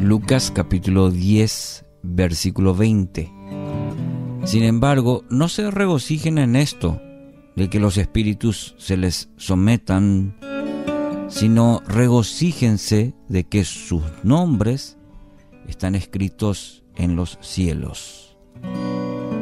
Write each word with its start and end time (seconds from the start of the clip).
Lucas 0.00 0.52
capítulo 0.54 1.10
10, 1.10 1.84
versículo 2.04 2.72
20. 2.72 3.32
Sin 4.44 4.62
embargo, 4.62 5.24
no 5.28 5.48
se 5.48 5.72
regocijen 5.72 6.38
en 6.38 6.54
esto, 6.54 7.02
de 7.56 7.68
que 7.68 7.80
los 7.80 7.96
espíritus 7.96 8.76
se 8.78 8.96
les 8.96 9.28
sometan, 9.36 10.38
sino 11.26 11.82
regocíjense 11.88 13.12
de 13.28 13.42
que 13.42 13.64
sus 13.64 14.02
nombres 14.22 14.98
están 15.66 15.96
escritos 15.96 16.84
en 16.94 17.16
los 17.16 17.36
cielos. 17.40 18.36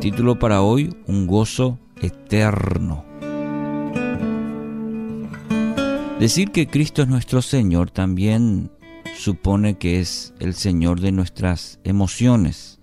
Título 0.00 0.40
para 0.40 0.62
hoy, 0.62 0.96
Un 1.06 1.28
gozo 1.28 1.78
eterno. 2.02 3.04
Decir 6.18 6.50
que 6.50 6.66
Cristo 6.66 7.02
es 7.02 7.08
nuestro 7.08 7.40
Señor 7.40 7.92
también 7.92 8.72
supone 9.20 9.76
que 9.76 10.00
es 10.00 10.32
el 10.40 10.54
Señor 10.54 11.00
de 11.00 11.12
nuestras 11.12 11.78
emociones, 11.84 12.80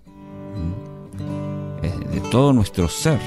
de 1.82 2.20
todo 2.30 2.52
nuestro 2.52 2.88
ser. 2.88 3.20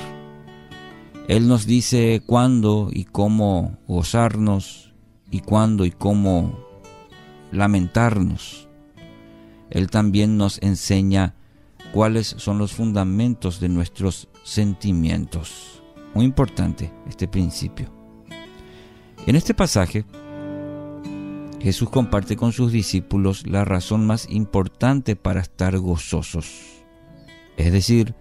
Él 1.28 1.48
nos 1.48 1.66
dice 1.66 2.24
cuándo 2.26 2.90
y 2.92 3.04
cómo 3.04 3.78
gozarnos 3.88 4.94
y 5.30 5.42
cuándo 5.42 5.86
y 5.86 5.92
cómo 5.92 6.58
lamentarnos. 7.52 8.70
Él 9.70 9.90
también 9.90 10.38
nos 10.38 10.62
enseña 10.62 11.36
cuáles 11.92 12.28
son 12.28 12.58
los 12.58 12.72
fundamentos 12.72 13.60
de 13.60 13.70
nuestros 13.70 14.30
sentimientos. 14.44 15.84
Muy 16.14 16.26
importante 16.26 16.92
este 17.10 17.28
principio. 17.28 17.92
En 19.28 19.36
este 19.36 19.54
pasaje, 19.54 20.06
Jesús 21.62 21.90
comparte 21.90 22.36
con 22.36 22.52
sus 22.52 22.72
discípulos 22.72 23.48
la 23.48 23.66
razón 23.66 24.06
más 24.06 24.28
importante 24.30 25.16
para 25.16 25.42
estar 25.42 25.78
gozosos. 25.78 26.84
Es 27.58 27.72
decir, 27.72 28.16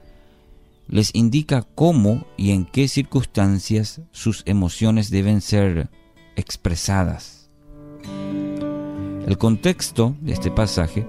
les 0.89 1.15
indica 1.15 1.67
cómo 1.75 2.27
y 2.37 2.51
en 2.51 2.67
qué 2.67 2.89
circunstancias 2.89 4.03
sus 4.13 4.43
emociones 4.47 5.11
deben 5.11 5.41
ser 5.41 5.91
expresadas. 6.37 7.51
El 9.27 9.39
contexto 9.39 10.17
de 10.21 10.33
este 10.33 10.51
pasaje, 10.51 11.07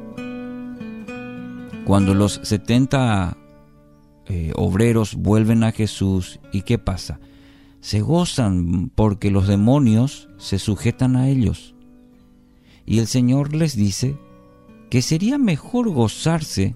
cuando 1.86 2.14
los 2.14 2.40
70 2.44 3.38
eh, 4.28 4.52
obreros 4.56 5.16
vuelven 5.16 5.64
a 5.64 5.72
Jesús, 5.72 6.40
¿y 6.52 6.62
qué 6.62 6.78
pasa? 6.78 7.20
se 7.82 8.02
gozan 8.02 8.92
porque 8.94 9.32
los 9.32 9.48
demonios 9.48 10.30
se 10.38 10.60
sujetan 10.60 11.16
a 11.16 11.28
ellos. 11.28 11.76
Y 12.86 13.00
el 13.00 13.08
Señor 13.08 13.56
les 13.56 13.76
dice 13.76 14.18
que 14.90 15.02
sería 15.02 15.38
mejor 15.38 15.90
gozarse 15.90 16.76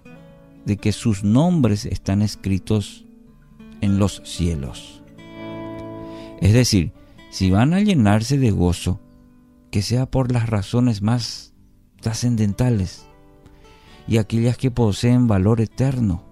de 0.66 0.78
que 0.78 0.92
sus 0.92 1.24
nombres 1.24 1.86
están 1.86 2.22
escritos 2.22 3.06
en 3.82 4.00
los 4.00 4.22
cielos. 4.24 5.04
Es 6.40 6.54
decir, 6.54 6.94
si 7.30 7.52
van 7.52 7.74
a 7.74 7.82
llenarse 7.82 8.38
de 8.38 8.52
gozo, 8.52 9.00
que 9.72 9.82
sea 9.82 10.06
por 10.06 10.32
las 10.32 10.50
razones 10.50 11.02
más 11.02 11.54
trascendentales 12.00 13.08
y 14.08 14.18
aquellas 14.18 14.58
que 14.58 14.72
poseen 14.72 15.28
valor 15.28 15.60
eterno. 15.60 16.24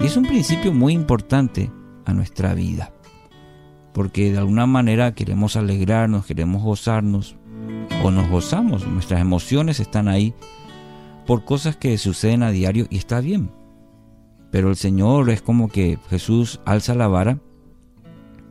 Y 0.00 0.06
es 0.06 0.16
un 0.16 0.24
principio 0.24 0.72
muy 0.72 0.92
importante 0.92 1.70
a 2.04 2.12
nuestra 2.12 2.54
vida 2.54 2.92
porque 3.98 4.30
de 4.30 4.38
alguna 4.38 4.64
manera 4.64 5.12
queremos 5.12 5.56
alegrarnos, 5.56 6.24
queremos 6.24 6.62
gozarnos, 6.62 7.34
o 8.02 8.10
nos 8.10 8.28
gozamos, 8.28 8.86
nuestras 8.86 9.20
emociones 9.20 9.80
están 9.80 10.08
ahí 10.08 10.34
por 11.26 11.44
cosas 11.44 11.76
que 11.76 11.98
suceden 11.98 12.42
a 12.42 12.50
diario 12.50 12.86
y 12.90 12.96
está 12.96 13.20
bien. 13.20 13.50
Pero 14.50 14.70
el 14.70 14.76
Señor 14.76 15.28
es 15.30 15.42
como 15.42 15.68
que 15.68 15.98
Jesús 16.08 16.60
alza 16.64 16.94
la 16.94 17.08
vara 17.08 17.38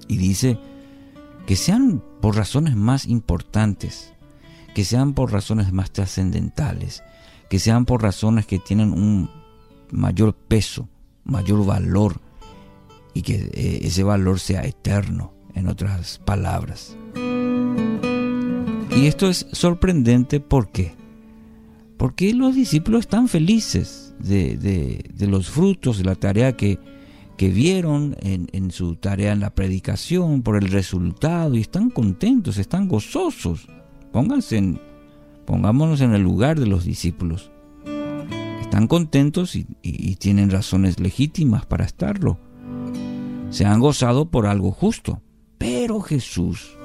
y 0.07 0.17
dice 0.17 0.59
que 1.47 1.55
sean 1.55 2.03
por 2.21 2.35
razones 2.35 2.75
más 2.75 3.05
importantes, 3.07 4.13
que 4.75 4.83
sean 4.83 5.13
por 5.13 5.31
razones 5.31 5.71
más 5.71 5.91
trascendentales, 5.91 7.03
que 7.49 7.59
sean 7.59 7.85
por 7.85 8.03
razones 8.03 8.45
que 8.45 8.59
tienen 8.59 8.91
un 8.91 9.29
mayor 9.91 10.35
peso, 10.35 10.89
mayor 11.23 11.65
valor 11.65 12.21
y 13.13 13.21
que 13.21 13.49
eh, 13.53 13.79
ese 13.83 14.03
valor 14.03 14.39
sea 14.39 14.61
eterno 14.65 15.33
en 15.55 15.67
otras 15.67 16.19
palabras. 16.19 16.95
Y 18.97 19.05
esto 19.05 19.29
es 19.29 19.45
sorprendente, 19.51 20.39
¿por 20.39 20.71
qué? 20.71 20.95
Porque 21.97 22.33
los 22.33 22.55
discípulos 22.55 23.01
están 23.01 23.27
felices 23.27 24.15
de, 24.17 25.03
los 25.19 25.51
frutos 25.51 25.99
de 25.99 26.03
la 26.03 26.15
tarea 26.15 26.57
que, 26.57 26.79
que 27.37 27.49
vieron 27.49 28.15
en, 28.21 28.47
en, 28.53 28.71
su 28.71 28.95
tarea 28.95 29.33
en 29.33 29.39
la 29.39 29.53
predicación, 29.53 30.41
por 30.41 30.57
el 30.57 30.69
resultado, 30.69 31.53
y 31.55 31.61
están 31.61 31.91
contentos, 31.91 32.57
están 32.57 32.87
gozosos. 32.87 33.67
Pónganse 34.11 34.57
en, 34.57 34.81
pongámonos 35.45 36.01
en 36.01 36.15
el 36.15 36.23
lugar 36.23 36.59
de 36.59 36.65
los 36.65 36.83
discípulos. 36.83 37.51
Están 38.61 38.87
contentos 38.87 39.55
y 39.55 40.15
tienen 40.15 40.49
razones 40.49 40.99
legítimas 40.99 41.67
para 41.67 41.85
estarlo. 41.85 42.39
Se 43.51 43.63
han 43.63 43.79
gozado 43.79 44.31
por 44.31 44.47
algo 44.47 44.71
justo. 44.71 45.21
Pero 45.57 46.01
Jesús, 46.01 46.76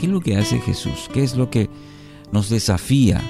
¿qué 0.00 0.06
es 0.06 0.12
lo 0.12 0.20
que 0.22 0.38
hace 0.38 0.58
Jesús? 0.60 1.10
¿Qué 1.12 1.22
es 1.22 1.36
lo 1.36 1.50
que 1.50 1.68
nos 2.32 2.48
desafía? 2.48 3.20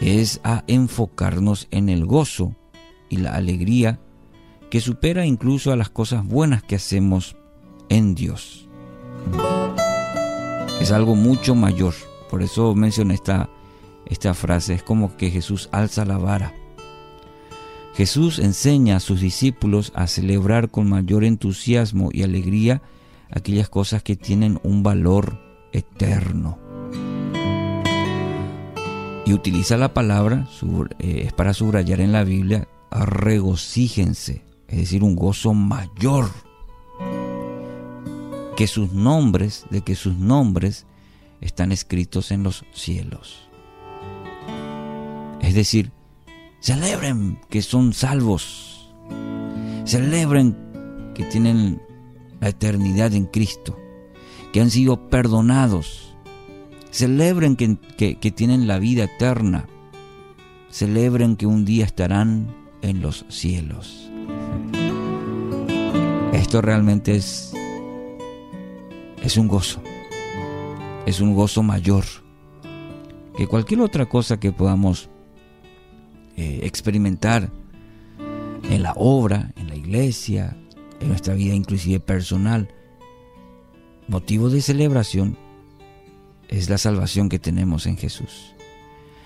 Es 0.00 0.40
a 0.44 0.62
enfocarnos 0.68 1.66
en 1.72 1.88
el 1.88 2.06
gozo 2.06 2.54
y 3.08 3.16
la 3.16 3.34
alegría 3.34 3.98
que 4.70 4.80
supera 4.80 5.26
incluso 5.26 5.72
a 5.72 5.76
las 5.76 5.90
cosas 5.90 6.24
buenas 6.24 6.62
que 6.62 6.76
hacemos 6.76 7.34
en 7.88 8.14
Dios. 8.14 8.68
Es 10.80 10.92
algo 10.92 11.16
mucho 11.16 11.56
mayor. 11.56 11.94
Por 12.30 12.44
eso 12.44 12.76
mencioné 12.76 13.14
esta, 13.14 13.50
esta 14.06 14.34
frase. 14.34 14.74
Es 14.74 14.84
como 14.84 15.16
que 15.16 15.32
Jesús 15.32 15.68
alza 15.72 16.04
la 16.04 16.18
vara 16.18 16.54
Jesús 17.98 18.38
enseña 18.38 18.94
a 18.94 19.00
sus 19.00 19.20
discípulos 19.20 19.90
a 19.96 20.06
celebrar 20.06 20.70
con 20.70 20.88
mayor 20.88 21.24
entusiasmo 21.24 22.10
y 22.12 22.22
alegría 22.22 22.80
aquellas 23.30 23.68
cosas 23.68 24.02
que 24.02 24.16
tienen 24.16 24.58
un 24.62 24.82
valor 24.82 25.40
eterno. 25.72 26.58
Y 29.26 29.32
utiliza 29.34 29.76
la 29.76 29.92
palabra, 29.92 30.48
eh, 30.98 31.22
es 31.26 31.32
para 31.32 31.52
subrayar 31.52 32.00
en 32.00 32.12
la 32.12 32.24
Biblia, 32.24 32.66
regocíjense, 32.90 34.44
es 34.68 34.78
decir, 34.78 35.04
un 35.04 35.16
gozo 35.16 35.52
mayor. 35.54 36.30
Que 38.56 38.66
sus 38.66 38.92
nombres, 38.92 39.66
de 39.70 39.82
que 39.82 39.94
sus 39.94 40.16
nombres 40.16 40.86
están 41.40 41.70
escritos 41.70 42.30
en 42.30 42.42
los 42.42 42.64
cielos. 42.72 43.48
Es 45.40 45.54
decir, 45.54 45.92
Celebren 46.60 47.38
que 47.50 47.62
son 47.62 47.92
salvos. 47.92 48.92
Celebren 49.84 50.56
que 51.14 51.24
tienen 51.24 51.80
la 52.40 52.48
eternidad 52.48 53.14
en 53.14 53.26
Cristo, 53.26 53.78
que 54.52 54.60
han 54.60 54.70
sido 54.70 55.08
perdonados. 55.08 56.16
Celebren 56.90 57.56
que, 57.56 58.16
tienen 58.32 58.66
la 58.66 58.78
vida 58.78 59.04
eterna. 59.04 59.68
Celebren 60.70 61.36
que 61.36 61.46
un 61.46 61.64
día 61.64 61.84
estarán 61.84 62.54
en 62.82 63.00
los 63.00 63.24
cielos. 63.28 64.10
Esto 66.32 66.62
realmente 66.62 67.14
es, 67.14 67.52
es 69.22 69.36
un 69.36 69.48
gozo. 69.48 69.82
Es 71.06 71.20
un 71.20 71.34
gozo 71.34 71.62
mayor 71.62 72.04
que 73.38 73.46
cualquier 73.46 73.80
otra 73.82 74.06
cosa 74.06 74.40
que 74.40 74.50
podamos 74.50 75.08
eh, 76.36 76.60
experimentar 76.64 77.52
en 78.68 78.82
la 78.82 78.94
obra, 78.96 79.52
en 79.54 79.68
la 79.68 79.76
iglesia, 79.76 80.56
en 81.00 81.08
nuestra 81.08 81.34
vida 81.34 81.54
inclusive 81.54 82.00
personal. 82.00 82.68
Motivo 84.08 84.50
de 84.50 84.62
celebración 84.62 85.36
es 86.48 86.70
la 86.70 86.78
salvación 86.78 87.28
que 87.28 87.38
tenemos 87.38 87.86
en 87.86 87.96
Jesús. 87.96 88.54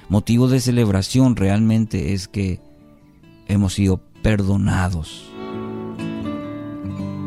Motivo 0.09 0.49
de 0.49 0.61
celebración 0.61 1.37
realmente 1.37 2.13
es 2.13 2.29
que 2.29 2.61
hemos 3.49 3.75
sido 3.75 4.03
perdonados. 4.23 5.29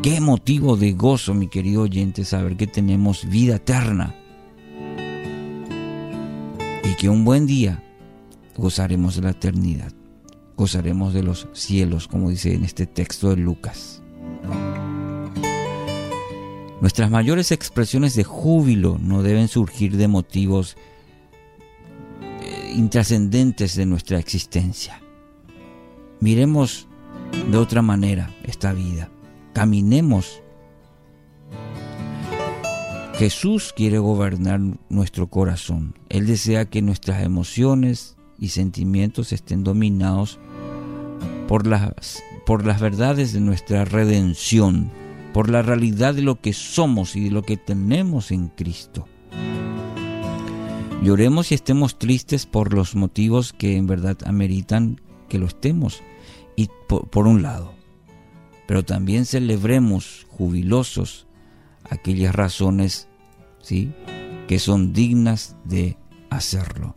Qué 0.02 0.20
motivo 0.20 0.76
de 0.76 0.92
gozo, 0.92 1.34
mi 1.34 1.48
querido 1.48 1.82
oyente, 1.82 2.24
saber 2.24 2.56
que 2.56 2.66
tenemos 2.66 3.28
vida 3.28 3.56
eterna. 3.56 4.14
Y 6.84 6.94
que 6.94 7.08
un 7.08 7.24
buen 7.24 7.46
día 7.46 7.82
gozaremos 8.56 9.16
de 9.16 9.22
la 9.22 9.30
eternidad, 9.30 9.92
gozaremos 10.56 11.12
de 11.12 11.24
los 11.24 11.48
cielos, 11.52 12.06
como 12.06 12.30
dice 12.30 12.54
en 12.54 12.64
este 12.64 12.86
texto 12.86 13.30
de 13.30 13.36
Lucas. 13.36 14.02
Nuestras 16.80 17.10
mayores 17.10 17.52
expresiones 17.52 18.14
de 18.14 18.24
júbilo 18.24 18.98
no 19.00 19.22
deben 19.22 19.48
surgir 19.48 19.96
de 19.96 20.08
motivos 20.08 20.76
intrascendentes 22.74 23.74
de 23.74 23.86
nuestra 23.86 24.18
existencia. 24.18 25.00
Miremos 26.20 26.86
de 27.50 27.56
otra 27.56 27.80
manera 27.82 28.30
esta 28.44 28.72
vida. 28.72 29.10
Caminemos. 29.54 30.42
Jesús 33.14 33.72
quiere 33.74 33.98
gobernar 33.98 34.60
nuestro 34.90 35.28
corazón. 35.28 35.94
Él 36.10 36.26
desea 36.26 36.66
que 36.66 36.82
nuestras 36.82 37.22
emociones 37.22 38.16
y 38.38 38.48
sentimientos 38.48 39.32
estén 39.32 39.64
dominados 39.64 40.38
por 41.48 41.66
las, 41.66 42.22
por 42.44 42.66
las 42.66 42.80
verdades 42.80 43.32
de 43.32 43.40
nuestra 43.40 43.86
redención, 43.86 44.90
por 45.36 45.50
la 45.50 45.60
realidad 45.60 46.14
de 46.14 46.22
lo 46.22 46.40
que 46.40 46.54
somos 46.54 47.14
y 47.14 47.24
de 47.24 47.30
lo 47.30 47.42
que 47.42 47.58
tenemos 47.58 48.30
en 48.30 48.48
Cristo. 48.48 49.06
Lloremos 51.02 51.52
y 51.52 51.54
estemos 51.54 51.98
tristes 51.98 52.46
por 52.46 52.72
los 52.72 52.94
motivos 52.94 53.52
que 53.52 53.76
en 53.76 53.86
verdad 53.86 54.16
ameritan 54.24 54.98
que 55.28 55.38
lo 55.38 55.44
estemos, 55.44 56.02
y 56.56 56.70
por, 56.88 57.26
un 57.26 57.42
lado, 57.42 57.74
pero 58.66 58.82
también 58.82 59.26
celebremos 59.26 60.26
jubilosos 60.30 61.26
aquellas 61.84 62.34
razones 62.34 63.06
¿sí? 63.60 63.92
que 64.48 64.58
son 64.58 64.94
dignas 64.94 65.54
de 65.66 65.98
hacerlo. 66.30 66.94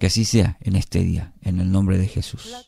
Que 0.00 0.08
así 0.08 0.24
sea 0.24 0.58
en 0.60 0.74
este 0.74 1.04
día, 1.04 1.34
en 1.40 1.60
el 1.60 1.70
nombre 1.70 1.98
de 1.98 2.08
Jesús. 2.08 2.66